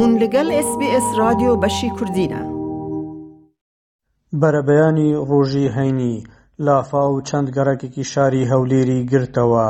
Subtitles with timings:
[0.00, 2.42] بوون لەگەڵ SسBS رادیۆ بەشی کوردینە
[4.40, 6.14] بەرەبەیانی ڕۆژی هەینی
[6.66, 9.68] لافااو چەند گەڕێکێکی شاری هەولێری گرتەوە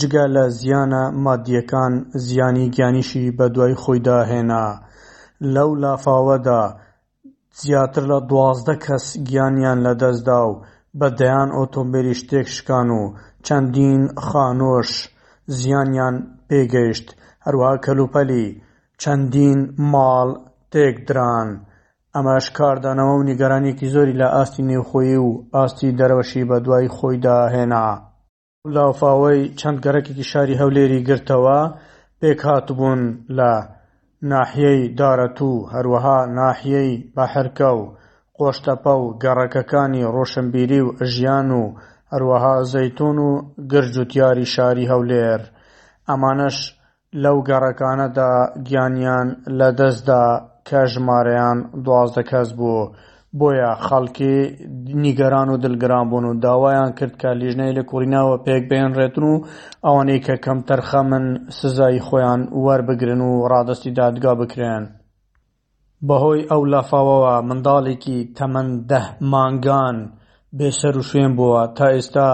[0.00, 1.92] جگە لە زیانە مادیەکان
[2.26, 4.66] زیانی گیانیشی بە دوای خۆیدا هێنا
[5.54, 6.62] لەو لافاوەدا
[7.62, 10.58] زیاتر لە دوازدە کەس گیانیان لەدەستدا و
[11.00, 13.02] بەدەیان ئۆتۆمبیلی شتێک شکان و
[13.46, 14.90] چەندین خانۆش
[15.60, 16.16] زیانیان
[16.48, 17.06] پێگەیشت
[17.44, 18.48] هەروها کەلوپەلی
[19.02, 19.60] چەندین
[19.92, 20.28] ماڵ
[20.72, 21.48] تێکدران
[22.14, 27.86] ئەمەش کاردانەوە و نیگەرانێکی زۆری لە ئاستی نێوخۆیی و ئاستی دەرەوەشی بە دوای خۆیدا هێنا
[28.74, 31.60] لاوفاوەی چەند گەرەکێکی شاری هەولێری گرتەوە
[32.20, 33.00] پێک هاتبوون
[33.38, 33.52] لە
[34.30, 37.82] ناحیەی دارەت و هەروەها ناحیەی بەحرکە و
[38.38, 41.62] قۆشتەپە و گەڕەکەکانی ڕۆشنبیری و ژیان و
[42.12, 43.30] هەروەها زەتون و
[43.72, 45.40] گرجوتیاری شاری هەولێر
[46.08, 46.56] ئەمانەش
[47.24, 48.30] لەو گەڕەکانەدا
[48.68, 49.28] گیانیان
[49.58, 50.22] لەدەستدا
[50.68, 52.90] کە ژمارەیان دوازدە کەس بوو
[53.38, 54.36] بۆیە خەڵکی
[55.04, 59.34] نیگەران و دڵگران بوون و داوایان کرد کە لیژنەی لە کوڕیناوە پێک بێنڕێتن و
[59.86, 61.24] ئەوانەی کە کەم تەرخە من
[61.60, 64.84] سزای خۆیان وەربگرن و ڕادستی دادگا بکرێن.
[66.08, 69.96] بەهۆی ئەو لافاوەوە منداڵێکی تەمەەن دەه مانگان
[70.58, 72.28] بێسەر و شوێن بووە تا ئێستا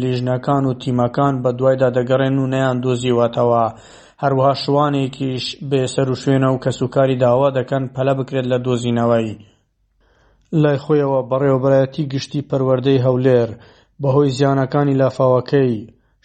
[0.00, 3.64] لیژنەکان و تیمەکان بە دوایدا دەگەڕێن و نەیان دۆزیوەتەوە.
[4.22, 9.30] هەروەها شوانێکیش بێسەر و شوێنە و کەسوکاری داوا دەکەن پەلە بکرێت لە دۆزینەوەی
[10.62, 13.48] لای خۆیەوە بەڕێوەبەتی گشتی پەروەردەی هەولێر
[14.02, 15.74] بەهۆی زیانەکانی لافاوەکەی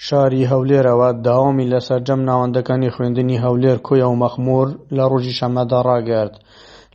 [0.05, 6.33] شاری هەولێرەوە داوامی لەسەر جەم ناوەندەکانی خوێندنی هەولێر کۆیە و مەخمور لە ڕۆژی شەمەدا ڕاگەرت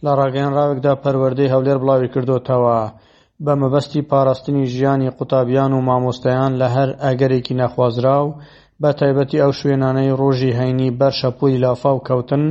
[0.04, 2.78] لە ڕاگەنراوێکدا پەروەردەی هەولێر بڵاوی کردوتەوە
[3.44, 8.36] بە مەبەستی پاراستنی ژیانی قوتابیان و مامۆستایان لە هەر ئەگەرێکی نەخوازرا و
[8.82, 12.44] بە تایبەتی ئەو شوێنانەی ڕۆژی هەینی بەر شەپۆی لافااو کەوتن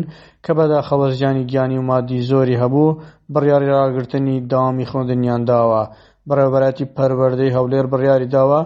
[0.43, 2.97] کە بەداخەوە زیانی گیانی و مادی زۆری هەبوو
[3.33, 5.81] بڕیاری ڕاگررتنی داوامی خوندنیان داوە
[6.27, 8.61] بەڕێبەتی پەروەردەی هەولێر بڕیاری داوە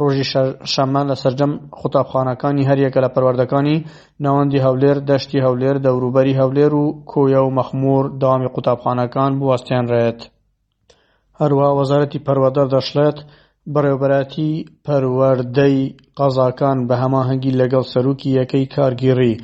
[0.00, 0.26] ڕۆژی
[0.72, 3.76] شەمان لە سرجەم قوتابخانەکانی هەریەکە لە پەروەردەکانی
[4.24, 10.20] ناوەندی هەولێر دەشتی هەولێر دەوروبەری هەولێر و کۆیە و مەخمور داوامی قوتابخانەکان بوەستیان ڕێت
[11.40, 13.18] هەروە وەزارەتی پەروەدەر دەشلێت
[13.74, 14.52] بەڕێوەبەراتی
[14.84, 15.76] پەروەردەی
[16.18, 19.34] قەزاکان بە هەماهەنگی لەگەڵ سەرۆکی یەکەی کارگیری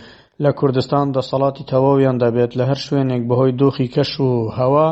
[0.42, 4.88] لە کوردستان دەسەڵاتی تەواویان دەبێت لە هەر شوێنێک بەهۆی دۆخی کەش و هەوا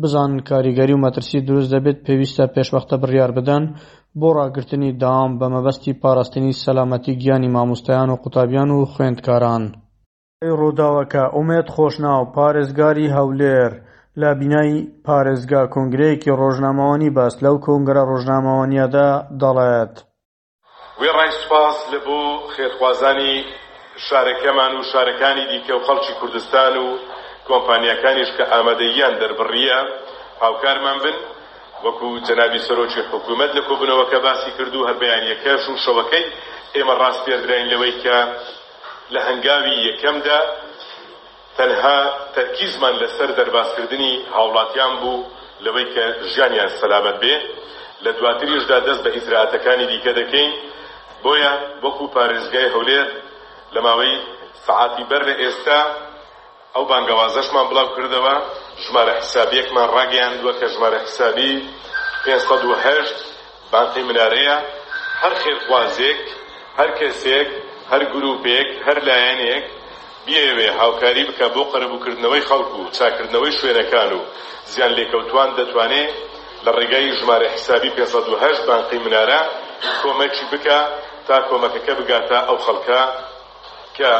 [0.00, 3.64] بزان کاریگەری و مەترسی دروست دەبێت پێویستە پێشوەختە بڕیار بدەن
[4.20, 9.62] بۆ ڕاگررتنی دام بە مەبەستی پاراستنی سەلامەتی گیانی مامۆستایان و قوتابیان و خوێندکاران.
[10.58, 13.72] ڕووداوەکە ئومێت خۆشنا و پارێزگاری هەولێر
[14.20, 19.08] لە بینایی پارێزگا کۆنگرەیەکی ڕۆژنامەوانی باس لەو کۆنگرە ڕۆژنامەوانیادا
[19.40, 19.94] دەڵێت
[21.00, 22.20] وی ڕای سوپاس لە بۆ
[22.54, 23.34] خێرخوازانی
[24.06, 26.86] شارەکەمان و شارەکانی دیکە و خەڵکی کوردستان و
[27.48, 29.80] کۆمپانیەکانیش کە ئامادەیان دەربڕیە
[30.44, 31.16] هاوکارمان بن
[31.84, 36.26] وەکو جەنابی سەرۆکی حکوومەت لە کۆبنەوەکە باسی کردو هەربیانیەکەش و شەوەکەی
[36.76, 38.18] ئێمە ڕاست پێدرین لەوەی کە
[39.12, 40.40] لە هەنگاوی یەکەمدا
[41.58, 41.96] تەنها
[42.36, 45.18] تەرکیزمان لەسەر دەرباسکردنی هاوڵاتیان بوو
[45.64, 47.36] لەوەی کە ژیانیان سەلامەت بێ
[48.04, 50.50] لە دواتریشدا دەست بە ئیزراعاتەکانی دیکە دەکەین
[51.24, 51.52] بۆیە
[51.84, 53.08] وەکو پارێزگای هەولێر
[53.74, 54.14] لە ماوەی
[54.66, 55.78] سعاتی بەر لە ئێستا
[56.74, 58.34] ئەو بانگەوازەشمان بڵاو کردەوە
[58.84, 61.52] ژمارە حسابیەکمان ڕاگەیاندووە کە ژمارە حسابی
[62.24, 63.14] 508
[63.72, 64.56] بانقی منارەیە
[65.22, 66.22] هەر خێرخوازێک
[66.78, 67.48] هەر کەسێک
[67.90, 69.66] هەر گروپێک هەر لایەنێک
[70.26, 74.20] بیەوێ هاوکاری بکە بۆ قەرەبووکردنەوەی خەڵک و چاکردنەوەی شوێنەکان و
[74.72, 76.10] زیان لێکەوتوان دەتوانێت
[76.64, 79.40] لە ڕێگای ژمارە حسابی 508 بانقی منارە
[80.02, 80.78] کۆمەکی بکە
[81.26, 83.00] تا کۆمەکەکە بگاتە ئەو خەڵکە
[83.96, 84.10] کە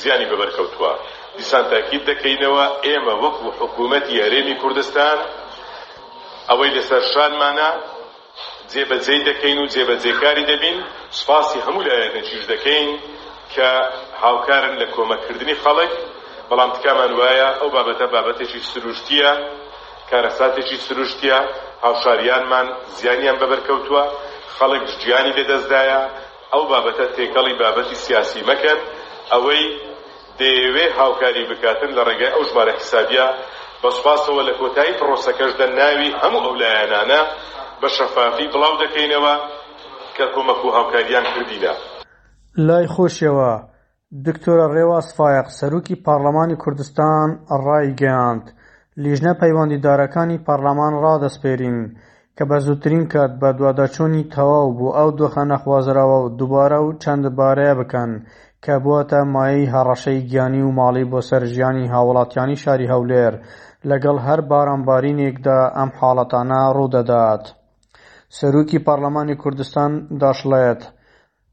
[0.00, 0.92] زیانی بەبەرکەوتووە
[1.38, 5.18] دیسان تاکید دەکەینەوە ئێمە وەکو حکوومەتی یاریمی کوردستان
[6.50, 7.70] ئەوەی لەسەر شانمانە
[8.72, 10.78] جێبەجێی دەکەین و جێبەجێکاری دەبین
[11.18, 12.88] سپاسی هەموو لایەنەکیش دەکەین
[13.54, 13.70] کە
[14.22, 15.92] هاوکارن لە کۆمەکردنی خەڵک
[16.48, 19.30] بەڵام تکامان وایە ئەو بابەتە بابەتێکی سروشتیە
[20.10, 21.38] کارەساتێکی سروشتیە
[21.84, 22.66] هاوشاریانمان
[22.98, 24.02] زیانیان بەبەرکەوتووە
[24.56, 26.00] خەڵک جیانی لێدەستدایە
[26.52, 28.78] ئەو بابەتە تێکەڵی بابەتی سیاسی مەکەن
[29.32, 29.62] ئەوەی
[30.38, 33.26] دەیەوێ هاوکاری بکاتن لە ڕێگەی ئەو ژمارە حسابیە
[33.82, 37.20] بەسپاسەوە لە کۆتایی پرۆسەکەشدا ناوی هەموو ئەو لایەنانە
[37.80, 39.34] بە شەفافی بڵاو دەکەینەوە
[40.16, 41.74] کە کۆمەک و هاوکاریان کردینە
[42.66, 43.50] لایخۆشەوە
[44.26, 47.28] دکتۆرە ڕێواز فایق سەرۆکی پارلەمانی کوردستان
[47.66, 48.44] ڕایگەیاند
[49.02, 51.78] لیژنە پەیوەندیدارەکانی پارلەمان ڕادەسپێرین
[52.36, 57.74] کە بە زووترین کات بە دوواداچۆنی تەواو بوو ئەو دۆخە نەخوازراوە و دووبارە و چەندبارەیە
[57.80, 58.10] بکەن
[58.64, 63.34] کە بووەتە مایی هەڕەشەی گیانی و ماڵی بۆ سەرژیانی هاوڵاتیانی شاری هەولێر
[63.90, 67.44] لەگەڵ هەر بارانبارینێکدا ئەم حاڵەتانە ڕوودەدات.
[68.38, 69.90] سەرۆکی پارلەمانی کوردستان
[70.22, 70.82] داشڵێت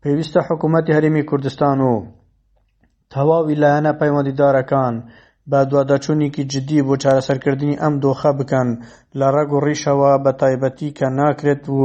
[0.05, 1.93] پێویستە حکوومەتی هەرمی کوردستان و
[3.13, 4.93] تەواوی لایەنە پەیوەندیدارەکان
[5.49, 8.69] بە دووادەچوونێکی جدی بۆ چارەسەرکردنی ئەم دۆخە بکەن
[9.19, 11.81] لە ڕێگ و ڕیشەوە بە تایبەتی کە ناکرێت و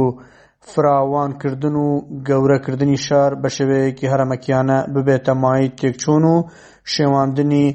[0.71, 1.87] فراوانکردن و
[2.27, 6.35] گەورەکردنی شار بە شێوەیەکی هەرەمەکیانە ببێتە مای تێکچوون و
[6.93, 7.65] شێواندنی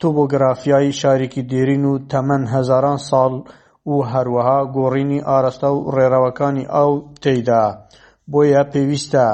[0.00, 3.32] تۆبۆگرافیایی شارێکی دێرین و تەمەەن هزاران ساڵ
[3.92, 6.90] و هەروەها گۆڕینی ئاراستە و ڕێڕەوەکانی ئەو
[7.22, 7.64] تێیدا
[8.32, 9.28] بۆیە پێویستە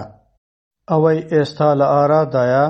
[0.93, 2.65] ئەوەی ئێستا لە ئارادایە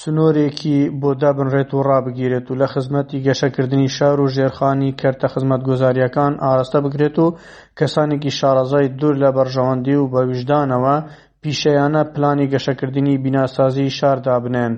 [0.00, 6.78] سنوورێکی بۆ دابنرێت و ڕابگیرێت و لە خزمەتی گەشەکردنی شار و ژێرخانی کەرتە خزمەتگوزاریەکان ئاراستە
[6.84, 7.34] بگرێت و
[7.78, 10.96] کەسانێکی شارەزای دوور لە بەرژەوەندی و بەویژدانەوە
[11.42, 14.72] پیشەیانە پلانی گەشەکردنی بیناسازی شاردابنێن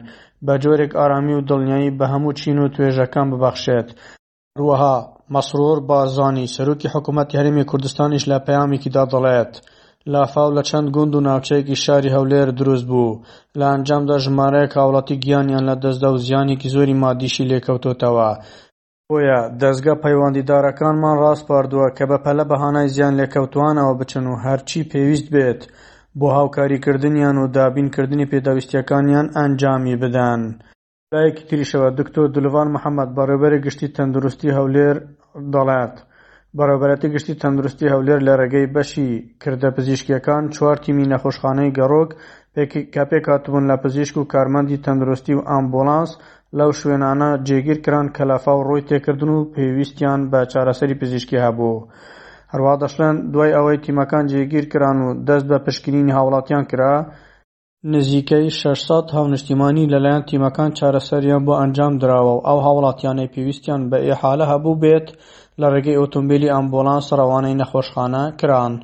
[0.46, 3.88] بە جۆرێک ئارامی و دڵنیایی بە هەموو چین و توێژەکان ببەخشێت
[4.58, 4.96] ڕوەها
[5.34, 9.52] مەسرۆر بازانی سەرۆکی حکوومەت یاریمی کوردستانیش لە پەیامێکیدا دەڵێت.
[10.12, 13.18] لافاو لە چەند گوند و ناوچەیەکی شاری هەولێر دروست بوو
[13.58, 18.30] لە ئەنجامدا ژمارەیە کاوڵەتی گیانیان لە دەستدا و زیانێکی زۆری مادیشی لێکەوتۆتەوە
[19.08, 25.28] بۆیە دەستگە پەیوەندیدارەکانمان ڕاست پاردووە کە بە پەلە بەهانای زیان لێکەوتوانەوە بچن و هەرچی پێویست
[25.34, 25.60] بێت
[26.18, 30.40] بۆ هاوکاریکردنیان و دابینکردنی پێداویستیەکانیان ئەنجامی بدەن.
[31.12, 34.96] لایەکی تریشەوە دکتۆر دلوان محەممەد بەڕێبەرە گشتی تەندروستی هەولێر
[35.54, 35.96] دەڵێت.
[36.58, 39.11] بەڕێبەتی گشتی تەندروستی هەولێر لە ڕێگەی بەشی
[39.43, 42.11] کردە پزیشکیەکان چوار تیمی نەخۆشخانەی گەڕۆک
[42.94, 46.11] کاپێک هاتبوون لە پزیشک و کارمەندی تەندروستی و ئامبۆلانس
[46.58, 51.87] لەو شوێنانە جێگیر کران کەلافا و ڕۆی تێکردن و پێویستیان بە چارەسەری پزیشکی هەبوو.
[52.53, 56.94] هەروە دەشلێن دوای ئەوەی تیمەکان جێگیر کران و دەست بە پشکنینی هاوڵاتیان کرا،
[57.94, 64.44] نزیکەی 600 هاونشتیمانی لەلایەن تیمەکان چارەسەریان بۆ ئەنجام دراوە و ئەو هاوڵاتیانەی پێویستیان بە ئێحالە
[64.53, 65.08] هەبوو بێت
[65.62, 68.74] لە ڕێگەی ئۆتۆمبیلی ئامبۆلانس ڕەوانەی نەخۆشخانە کران.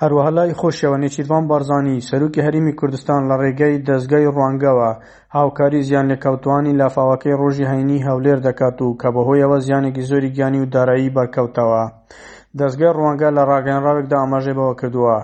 [0.00, 4.88] هەروەها لای خۆشیەوەنێکی دوان بارزانانی سەرروکی هەریمی کوردستان لە ڕێگەی دەستگای ڕوانگەوە
[5.36, 10.70] هاوکاری زیان لێکەوتوانی لافاوەکەی ڕۆژی هەینی هەولێر دەکات و کە بەهۆیەوە زیانێکی زۆری گیانی و
[10.74, 11.82] دارایی بەرکەوتەوە.
[12.58, 15.16] دەستگای ڕوانگە لە ڕاگەنراوێکدا ئاماژێ بەوە کردووە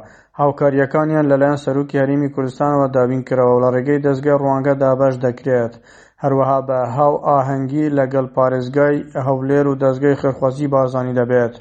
[0.43, 5.73] هاوکاریەکانیان لەلایەن سەرروکی هەرمی کوردستانەوە دابین کراوە لە ڕێگەی دەستگای ڕوانگەدا بەش دەکرێت
[6.23, 8.96] هەروەها بە هاو ئاهەنگی لەگەڵ پارێزگای
[9.26, 11.55] هەولێر و دەستگای خرخوازی بارزانانی دەبێت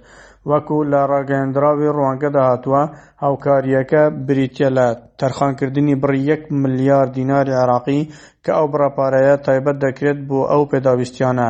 [0.52, 2.84] وەکو لە ڕاگەندراوی ڕوانگەدا هاتووە
[3.24, 4.88] هاوکاریەکە بریتە لە
[5.20, 8.02] تەرخانکردنی بڕ یەک ملیار دیناری عراقی
[8.48, 11.50] کە ئەو بڕاپارەیە تایبەت دەکرێت بۆ ئەو پێداویستیانە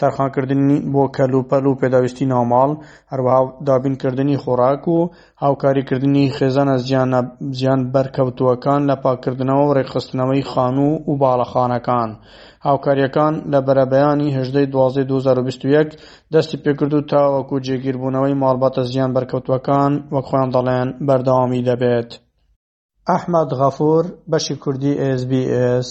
[0.00, 2.70] تەرخانکردنی بۆ کەلوپەل و پێداویستی ناوماڵ
[3.12, 4.98] هەروەها دابینکردنی خۆراک و
[5.44, 7.20] هاوکاریکردنی خێزانە زیانە
[7.58, 12.10] زیان بەرکەوتوەکان لە پاکردنەوە و ڕێکخستنەوەی خانوو و باڵەخانەکان
[12.66, 15.88] هاوکاریەکان لە بەرەبەیانی هەژدەی 2021
[16.32, 22.10] دەستی پێکرد و تاوەکو جێگیربوونەوەی ماڵباتە زیان بەرکەوتوەکان وەک خۆیان دەڵێن بەردەوامی دەبێت.
[23.12, 25.90] ئەحمد غەفور بەشی کوردی SسBS